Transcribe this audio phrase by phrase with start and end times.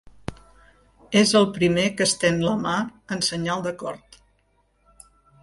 [1.19, 2.73] És el primer que estén la mà
[3.17, 4.21] en senyal d'acord.